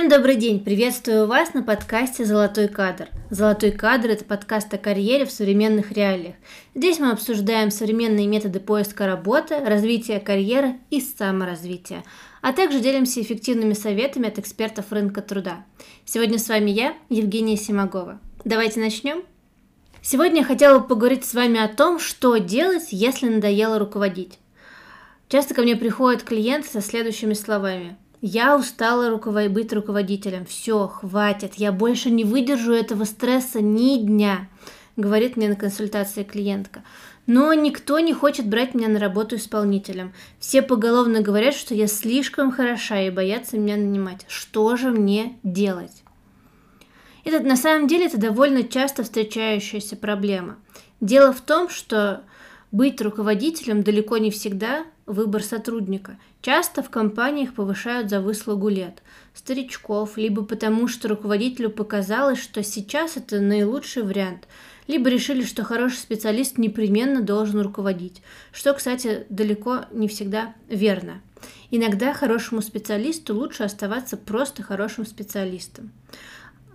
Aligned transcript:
добрый 0.00 0.36
день! 0.36 0.64
Приветствую 0.64 1.26
вас 1.26 1.52
на 1.52 1.62
подкасте 1.62 2.24
«Золотой 2.24 2.66
кадр». 2.66 3.08
«Золотой 3.28 3.72
кадр»— 3.72 4.08
это 4.10 4.24
подкаст 4.24 4.72
о 4.72 4.78
карьере 4.78 5.26
в 5.26 5.30
современных 5.30 5.92
реалиях. 5.92 6.34
Здесь 6.74 6.98
мы 6.98 7.10
обсуждаем 7.10 7.70
современные 7.70 8.26
методы 8.26 8.58
поиска 8.58 9.06
работы, 9.06 9.60
развития 9.60 10.18
карьеры 10.18 10.76
и 10.88 10.98
саморазвития, 10.98 12.04
а 12.40 12.54
также 12.54 12.80
делимся 12.80 13.20
эффективными 13.20 13.74
советами 13.74 14.28
от 14.28 14.38
экспертов 14.38 14.86
рынка 14.90 15.20
труда. 15.20 15.66
Сегодня 16.06 16.38
с 16.38 16.48
вами 16.48 16.70
я, 16.70 16.94
Евгения 17.10 17.58
Симагова. 17.58 18.18
Давайте 18.46 18.80
начнем. 18.80 19.22
Сегодня 20.00 20.38
я 20.38 20.46
хотела 20.46 20.78
бы 20.78 20.88
поговорить 20.88 21.26
с 21.26 21.34
вами 21.34 21.60
о 21.60 21.68
том, 21.68 21.98
что 21.98 22.38
делать, 22.38 22.88
если 22.92 23.28
надоело 23.28 23.78
руководить. 23.78 24.38
Часто 25.28 25.54
ко 25.54 25.60
мне 25.60 25.76
приходят 25.76 26.22
клиенты 26.22 26.68
со 26.68 26.80
следующими 26.80 27.34
словами. 27.34 27.98
Я 28.24 28.56
устала 28.56 29.10
руковод... 29.10 29.50
быть 29.50 29.72
руководителем. 29.72 30.46
Все, 30.46 30.86
хватит. 30.86 31.54
Я 31.56 31.72
больше 31.72 32.08
не 32.08 32.22
выдержу 32.22 32.72
этого 32.72 33.04
стресса 33.04 33.60
ни 33.60 33.98
дня, 33.98 34.48
говорит 34.96 35.36
мне 35.36 35.48
на 35.48 35.56
консультации 35.56 36.22
клиентка. 36.22 36.84
Но 37.26 37.52
никто 37.52 37.98
не 37.98 38.12
хочет 38.12 38.46
брать 38.46 38.74
меня 38.74 38.86
на 38.88 39.00
работу 39.00 39.34
исполнителем. 39.34 40.12
Все 40.38 40.62
поголовно 40.62 41.20
говорят, 41.20 41.54
что 41.54 41.74
я 41.74 41.88
слишком 41.88 42.52
хороша 42.52 43.00
и 43.00 43.10
боятся 43.10 43.58
меня 43.58 43.76
нанимать. 43.76 44.24
Что 44.28 44.76
же 44.76 44.92
мне 44.92 45.36
делать? 45.42 46.04
Это 47.24 47.40
на 47.40 47.56
самом 47.56 47.88
деле 47.88 48.06
это 48.06 48.18
довольно 48.18 48.62
часто 48.62 49.02
встречающаяся 49.02 49.96
проблема. 49.96 50.58
Дело 51.00 51.32
в 51.32 51.40
том, 51.40 51.68
что 51.68 52.22
быть 52.72 53.00
руководителем 53.02 53.82
далеко 53.82 54.16
не 54.16 54.30
всегда 54.30 54.84
выбор 55.06 55.42
сотрудника. 55.42 56.18
Часто 56.40 56.82
в 56.82 56.90
компаниях 56.90 57.54
повышают 57.54 58.10
за 58.10 58.20
выслугу 58.20 58.68
лет 58.68 59.02
старичков, 59.34 60.16
либо 60.16 60.42
потому, 60.44 60.88
что 60.88 61.08
руководителю 61.08 61.70
показалось, 61.70 62.40
что 62.40 62.62
сейчас 62.62 63.16
это 63.16 63.40
наилучший 63.40 64.02
вариант, 64.02 64.48
либо 64.88 65.10
решили, 65.10 65.44
что 65.44 65.62
хороший 65.62 65.98
специалист 65.98 66.58
непременно 66.58 67.20
должен 67.20 67.60
руководить, 67.60 68.22
что, 68.52 68.72
кстати, 68.72 69.26
далеко 69.28 69.82
не 69.92 70.08
всегда 70.08 70.54
верно. 70.68 71.20
Иногда 71.70 72.12
хорошему 72.12 72.62
специалисту 72.62 73.34
лучше 73.34 73.64
оставаться 73.64 74.16
просто 74.16 74.62
хорошим 74.62 75.06
специалистом. 75.06 75.92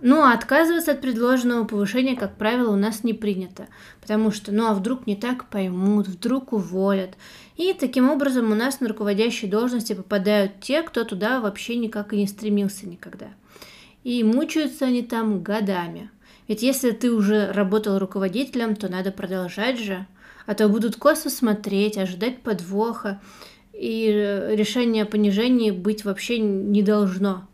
Ну, 0.00 0.22
а 0.22 0.32
отказываться 0.32 0.92
от 0.92 1.00
предложенного 1.00 1.64
повышения, 1.64 2.14
как 2.14 2.36
правило, 2.36 2.72
у 2.72 2.76
нас 2.76 3.02
не 3.02 3.14
принято, 3.14 3.66
потому 4.00 4.30
что, 4.30 4.52
ну, 4.52 4.68
а 4.68 4.74
вдруг 4.74 5.06
не 5.08 5.16
так 5.16 5.48
поймут, 5.48 6.06
вдруг 6.06 6.52
уволят. 6.52 7.16
И 7.56 7.72
таким 7.72 8.08
образом 8.08 8.52
у 8.52 8.54
нас 8.54 8.80
на 8.80 8.88
руководящие 8.88 9.50
должности 9.50 9.94
попадают 9.94 10.60
те, 10.60 10.82
кто 10.82 11.02
туда 11.02 11.40
вообще 11.40 11.74
никак 11.74 12.12
и 12.12 12.16
не 12.16 12.28
стремился 12.28 12.88
никогда. 12.88 13.28
И 14.04 14.22
мучаются 14.22 14.84
они 14.84 15.02
там 15.02 15.42
годами. 15.42 16.10
Ведь 16.46 16.62
если 16.62 16.92
ты 16.92 17.10
уже 17.10 17.50
работал 17.52 17.98
руководителем, 17.98 18.76
то 18.76 18.88
надо 18.88 19.10
продолжать 19.10 19.80
же, 19.80 20.06
а 20.46 20.54
то 20.54 20.68
будут 20.68 20.94
косо 20.96 21.28
смотреть, 21.28 21.98
ожидать 21.98 22.42
подвоха, 22.42 23.20
и 23.72 24.06
решение 24.52 25.02
о 25.02 25.06
понижении 25.06 25.72
быть 25.72 26.04
вообще 26.04 26.38
не 26.38 26.82
должно. 26.82 27.48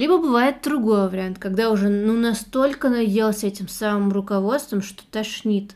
Либо 0.00 0.16
бывает 0.16 0.62
другой 0.64 1.10
вариант, 1.10 1.38
когда 1.38 1.70
уже 1.70 1.90
ну 1.90 2.14
настолько 2.14 2.88
наелся 2.88 3.48
этим 3.48 3.68
самым 3.68 4.10
руководством, 4.12 4.80
что 4.80 5.02
тошнит. 5.10 5.74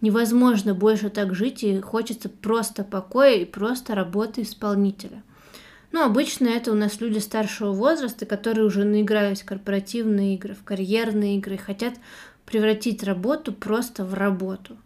Невозможно 0.00 0.74
больше 0.74 1.10
так 1.10 1.34
жить 1.34 1.64
и 1.64 1.80
хочется 1.80 2.28
просто 2.28 2.84
покоя 2.84 3.34
и 3.34 3.44
просто 3.44 3.96
работы 3.96 4.42
исполнителя. 4.42 5.24
Ну, 5.90 6.04
обычно 6.04 6.46
это 6.46 6.70
у 6.70 6.76
нас 6.76 7.00
люди 7.00 7.18
старшего 7.18 7.72
возраста, 7.72 8.26
которые 8.26 8.64
уже 8.64 8.84
наигрались 8.84 9.42
в 9.42 9.46
корпоративные 9.46 10.36
игры, 10.36 10.54
в 10.54 10.62
карьерные 10.62 11.38
игры, 11.38 11.56
и 11.56 11.58
хотят 11.58 11.94
превратить 12.46 13.02
работу 13.02 13.52
просто 13.52 14.04
в 14.04 14.14
работу. 14.14 14.76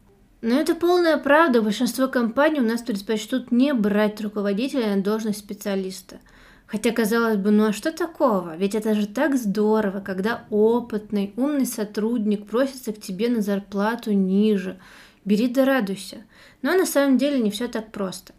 Но 0.41 0.59
это 0.59 0.75
полная 0.75 1.19
правда. 1.19 1.60
Большинство 1.60 2.09
компаний 2.09 2.60
у 2.60 2.66
нас 2.66 2.81
предпочтут 2.81 3.53
не 3.53 3.75
брать 3.75 4.19
руководителя 4.22 4.97
на 4.97 5.03
должность 5.03 5.41
специалиста– 5.41 6.21
Хотя, 6.69 6.93
казалось 6.93 7.39
бы, 7.39 7.51
ну 7.51 7.69
а 7.69 7.73
что 7.73 7.93
такого? 7.93 8.55
Ведь 8.55 8.75
это 8.75 8.95
же 8.95 9.06
так 9.06 9.37
здорово, 9.37 10.01
когда 10.01 10.45
опытный, 10.51 11.33
умный 11.37 11.65
сотрудник 11.65 12.47
просится 12.47 12.93
к 12.93 13.01
тебе 13.01 13.31
на 13.31 13.41
зарплату 13.41 14.12
ниже. 14.12 14.78
Бери 15.25 15.49
да 15.49 15.65
радуйся. 15.65 16.19
Но 16.61 16.75
на 16.75 16.84
самом 16.84 17.17
деле 17.17 17.41
не 17.41 17.51
все 17.51 17.69
так 17.69 17.91
просто. 17.91 18.34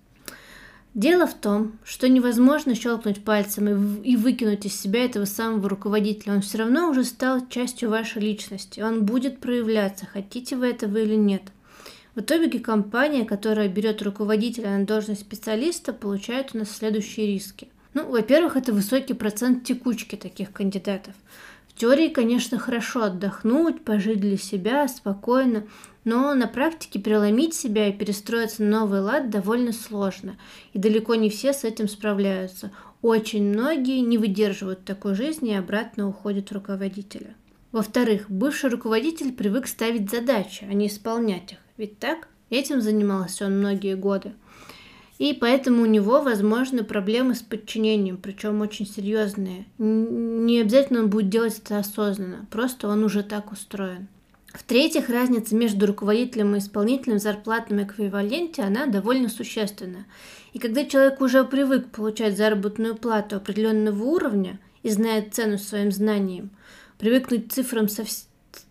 Дело 0.93 1.25
в 1.25 1.33
том, 1.33 1.79
что 1.83 2.07
невозможно 2.07 2.75
щелкнуть 2.75 3.23
пальцем 3.23 4.01
и, 4.03 4.15
выкинуть 4.15 4.65
из 4.65 4.79
себя 4.79 5.05
этого 5.05 5.25
самого 5.25 5.67
руководителя. 5.67 6.33
Он 6.33 6.41
все 6.41 6.59
равно 6.59 6.89
уже 6.89 7.05
стал 7.05 7.47
частью 7.47 7.89
вашей 7.89 8.21
личности. 8.21 8.79
Он 8.79 9.05
будет 9.05 9.39
проявляться, 9.39 10.05
хотите 10.05 10.55
вы 10.55 10.67
этого 10.69 10.97
или 10.97 11.15
нет. 11.15 11.43
В 12.13 12.19
итоге 12.19 12.59
компания, 12.59 13.25
которая 13.25 13.69
берет 13.69 14.03
руководителя 14.03 14.77
на 14.77 14.85
должность 14.85 15.21
специалиста, 15.21 15.93
получает 15.93 16.51
у 16.53 16.59
нас 16.59 16.69
следующие 16.69 17.25
риски– 17.25 17.69
ну, 17.93 18.09
во-первых, 18.09 18.55
это 18.55 18.73
высокий 18.73 19.13
процент 19.13 19.63
текучки 19.63 20.15
таких 20.15 20.51
кандидатов. 20.51 21.13
В 21.67 21.73
теории, 21.79 22.09
конечно, 22.09 22.59
хорошо 22.59 23.03
отдохнуть, 23.03 23.83
пожить 23.83 24.19
для 24.19 24.37
себя 24.37 24.87
спокойно, 24.87 25.65
но 26.03 26.33
на 26.33 26.47
практике 26.47 26.99
переломить 26.99 27.53
себя 27.53 27.87
и 27.87 27.93
перестроиться 27.93 28.63
на 28.63 28.81
новый 28.81 29.01
лад 29.01 29.29
довольно 29.29 29.71
сложно, 29.71 30.37
и 30.73 30.79
далеко 30.79 31.15
не 31.15 31.29
все 31.29 31.53
с 31.53 31.63
этим 31.63 31.87
справляются. 31.87 32.71
Очень 33.01 33.45
многие 33.53 34.01
не 34.01 34.17
выдерживают 34.17 34.83
такой 34.83 35.15
жизни 35.15 35.51
и 35.51 35.55
обратно 35.55 36.07
уходят 36.07 36.51
руководителя. 36.51 37.35
Во-вторых, 37.71 38.29
бывший 38.29 38.71
руководитель 38.71 39.31
привык 39.31 39.67
ставить 39.67 40.09
задачи, 40.09 40.67
а 40.69 40.73
не 40.73 40.87
исполнять 40.87 41.53
их. 41.53 41.59
Ведь 41.77 41.99
так? 41.99 42.27
Этим 42.49 42.81
занимался 42.81 43.45
он 43.45 43.59
многие 43.59 43.95
годы. 43.95 44.33
И 45.19 45.33
поэтому 45.33 45.83
у 45.83 45.85
него 45.85 46.21
возможны 46.21 46.83
проблемы 46.83 47.35
с 47.35 47.41
подчинением, 47.41 48.17
причем 48.17 48.61
очень 48.61 48.87
серьезные. 48.87 49.65
Не 49.77 50.61
обязательно 50.61 51.01
он 51.01 51.09
будет 51.09 51.29
делать 51.29 51.59
это 51.63 51.77
осознанно, 51.77 52.47
просто 52.49 52.87
он 52.87 53.03
уже 53.03 53.21
так 53.21 53.51
устроен. 53.51 54.07
В-третьих, 54.53 55.09
разница 55.09 55.55
между 55.55 55.85
руководителем 55.85 56.55
и 56.55 56.59
исполнителем 56.59 57.17
в 57.17 57.21
зарплатном 57.21 57.83
эквиваленте, 57.83 58.63
она 58.63 58.87
довольно 58.87 59.29
существенна. 59.29 60.05
И 60.53 60.59
когда 60.59 60.85
человек 60.85 61.21
уже 61.21 61.43
привык 61.43 61.89
получать 61.89 62.37
заработную 62.37 62.95
плату 62.95 63.35
определенного 63.35 64.01
уровня 64.01 64.57
и 64.83 64.89
знает 64.89 65.35
цену 65.35 65.57
своим 65.57 65.91
знаниям, 65.91 66.49
привыкнуть 66.97 67.49
к 67.49 67.51
цифрам 67.51 67.89
со 67.89 68.05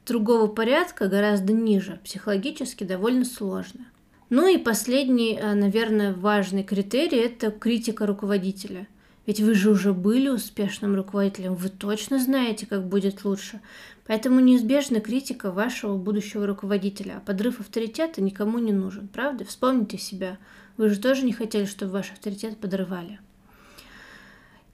другого 0.07 0.47
порядка 0.47 1.09
гораздо 1.09 1.53
ниже, 1.53 2.01
психологически 2.03 2.85
довольно 2.85 3.27
сложно. 3.27 3.87
Ну 4.31 4.47
и 4.47 4.59
последний, 4.59 5.39
э, 5.41 5.55
наверное, 5.55 6.12
важный 6.12 6.62
критерий– 6.62 7.19
это 7.19 7.50
критика 7.50 8.05
руководителя. 8.06 8.87
Ведь 9.27 9.41
вы 9.41 9.55
же 9.55 9.71
уже 9.71 9.93
были 9.93 10.28
успешным 10.28 10.94
руководителем, 10.94 11.55
вы 11.55 11.69
точно 11.69 12.19
знаете, 12.19 12.67
как 12.67 12.87
будет 12.87 13.25
лучше. 13.25 13.61
Поэтому 14.06 14.41
неизбежна 14.41 15.00
критика 15.00 15.50
вашего 15.50 15.97
будущего 15.97 16.47
руководителя, 16.47 17.19
а 17.19 17.21
подрыв 17.21 17.61
авторитета 17.61 18.22
никому 18.22 18.59
не 18.59 18.72
нужен, 18.72 19.09
правда? 19.09 19.44
Вспомните 19.44 19.99
себя. 19.99 20.38
Вы 20.78 20.88
же 20.88 20.99
тоже 20.99 21.25
не 21.25 21.33
хотели, 21.33 21.67
чтобы 21.67 21.93
ваш 21.93 22.12
авторитет 22.12 22.56
подрывали. 22.59 23.21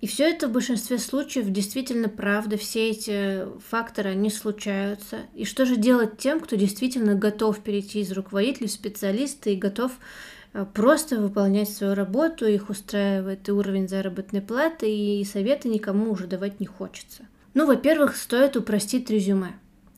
И 0.04 0.06
все 0.06 0.28
это 0.28 0.48
в 0.48 0.52
большинстве 0.52 0.98
случаев 0.98 1.48
действительно 1.48 2.10
правда, 2.10 2.58
все 2.58 2.90
эти 2.90 3.46
факторы, 3.70 4.10
они 4.10 4.28
случаются. 4.28 5.20
И 5.34 5.46
что 5.46 5.64
же 5.64 5.76
делать 5.76 6.18
тем, 6.18 6.40
кто 6.40 6.56
действительно 6.56 7.14
готов 7.14 7.60
перейти 7.60 8.00
из 8.00 8.12
руководителя 8.12 8.68
в 8.68 8.70
специалиста 8.70 9.48
и 9.48 9.56
готов 9.56 9.92
э, 10.52 10.66
просто 10.74 11.16
выполнять 11.16 11.70
свою 11.70 11.94
работу, 11.94 12.46
их 12.46 12.68
устраивает 12.68 13.48
и 13.48 13.52
уровень 13.52 13.88
заработной 13.88 14.42
платы, 14.42 14.94
и 14.94 15.24
советы 15.24 15.70
никому 15.70 16.10
уже 16.10 16.26
давать 16.26 16.60
не 16.60 16.66
хочется. 16.66 17.22
Ну, 17.54 17.64
во-первых, 17.64 18.14
стоит 18.14 18.58
упростить 18.58 19.08
резюме. 19.08 19.54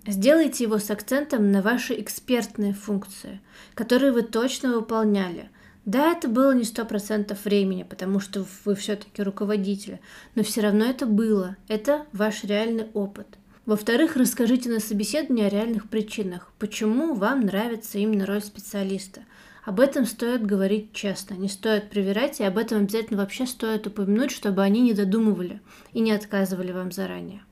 Сделайте 0.07 0.63
его 0.63 0.79
с 0.79 0.89
акцентом 0.89 1.51
на 1.51 1.63
ваши 1.63 2.01
экспертные 2.01 2.75
функции, 2.75 3.41
которые 3.75 4.13
вы 4.13 4.23
точно 4.23 4.73
выполняли– 4.73 5.51
да, 5.87 6.11
это 6.11 6.29
было 6.29 6.53
не 6.53 6.65
сто 6.65 6.85
процентов 6.85 7.45
времени, 7.45 7.85
потому 7.85 8.19
что 8.19 8.45
вы 8.65 8.75
все-таки 8.75 9.23
руководитель, 9.23 10.01
но 10.35 10.43
все 10.43 10.61
равно 10.61 10.85
это 10.85 11.07
было. 11.07 11.57
Это 11.69 12.07
ваш 12.13 12.43
реальный 12.43 12.89
опыт. 12.93 13.27
Во-вторых, 13.67 14.17
расскажите 14.17 14.69
на 14.69 14.81
собеседовании 14.81 15.45
о 15.45 15.49
реальных 15.49 15.89
причинах, 15.89 16.53
почему 16.59 17.15
вам 17.15 17.43
нравится 17.43 17.99
именно 17.99 18.27
роль 18.27 18.43
специалиста. 18.43 19.23
Об 19.65 19.79
этом 19.79 20.07
стоит 20.07 20.45
говорить 20.45 20.93
честно, 20.93 21.35
не 21.35 21.49
стоит 21.49 21.89
проверять, 21.89 22.41
и 22.41 22.45
об 22.45 22.59
этом 22.59 22.83
обязательно 22.83 23.21
вообще 23.21 23.47
стоит 23.47 23.87
упомянуть, 23.87 24.33
чтобы 24.33 24.63
они 24.63 24.81
не 24.81 24.93
додумывали 24.93 25.61
и 25.93 26.01
не 26.01 26.11
отказывали 26.11 26.73
вам 26.73 26.91
заранее. 26.91 27.43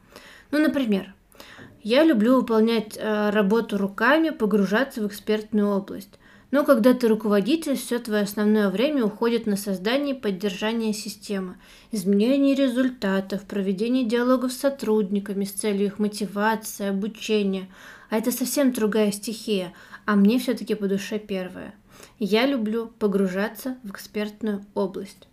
Ну, 0.51 0.59
например, 0.59 1.15
я 1.83 2.03
люблю 2.03 2.37
выполнять 2.37 2.97
э, 2.97 3.31
работу 3.31 3.79
руками, 3.79 4.31
погружаться 4.31 5.03
в 5.03 5.07
экспертную 5.07 5.69
область. 5.69 6.19
Но 6.55 6.65
когда 6.65 6.95
ты 6.95 7.09
руководитель, 7.09 7.75
все 7.75 7.99
твое 7.99 8.23
основное 8.23 8.71
время 8.71 9.05
уходит 9.05 9.45
на 9.47 9.57
создание 9.57 10.15
и 10.15 10.21
поддержание 10.21 10.93
системы, 10.93 11.57
изменение 11.91 12.55
результатов, 12.55 13.43
проведение 13.43 14.05
диалогов 14.05 14.53
с 14.53 14.59
сотрудниками 14.59 15.47
с 15.47 15.51
целью 15.51 15.87
их 15.87 15.99
мотивации, 15.99 16.91
обучения. 16.91 17.69
А 18.09 18.19
это 18.19 18.31
совсем 18.31 18.73
другая 18.73 19.11
стихия, 19.11 19.73
а 20.07 20.15
мне 20.15 20.39
все-таки 20.39 20.77
по 20.77 20.87
душе 20.87 21.19
первая. 21.19 21.75
Я 22.21 22.47
люблю 22.47 22.93
погружаться 23.01 23.77
в 23.83 23.91
экспертную 23.91 24.65
область. 24.75 25.27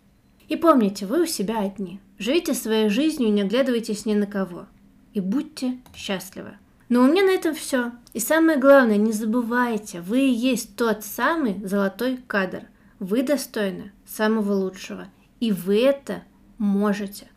И 0.48 0.56
помните, 0.56 1.06
вы 1.06 1.22
у 1.22 1.26
себя 1.26 1.60
одни. 1.60 2.00
Живите 2.18 2.52
своей 2.52 2.88
жизнью 2.88 3.28
и 3.28 3.32
не 3.32 3.42
оглядывайтесь 3.42 4.06
ни 4.06 4.14
на 4.14 4.26
кого. 4.26 4.66
И 5.14 5.20
будьте 5.20 5.78
счастливы. 5.94 6.56
Но 6.92 7.04
у 7.04 7.06
меня 7.06 7.24
на 7.24 7.30
этом 7.30 7.54
все. 7.54 7.92
И 8.12 8.20
самое 8.20 8.58
главное, 8.58 8.98
не 8.98 9.12
забывайте, 9.12 10.02
вы 10.02 10.26
и 10.26 10.30
есть 10.30 10.76
тот 10.76 11.02
самый 11.02 11.58
золотой 11.64 12.18
кадр. 12.26 12.64
Вы 12.98 13.22
достойны 13.22 13.92
самого 14.04 14.52
лучшего. 14.52 15.06
И 15.40 15.52
вы 15.52 15.80
это 15.80 16.22
можете. 16.58 17.28